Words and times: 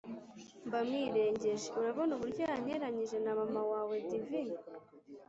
mba 0.67 0.79
mwirengeje, 0.87 1.67
urabona 1.79 2.11
uburyo 2.13 2.39
yaranteranyije 2.45 3.17
na 3.23 3.31
mama 3.39 3.61
wawe 3.71 3.95
divi!’ 4.09 4.41